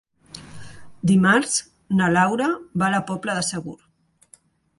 Dimarts 1.11 1.57
na 1.99 2.07
Laura 2.15 2.49
va 2.85 2.89
a 2.89 2.93
la 2.97 3.03
Pobla 3.11 3.37
de 3.41 3.45
Segur. 3.51 3.77